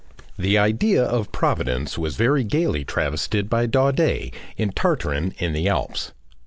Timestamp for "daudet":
3.67-4.33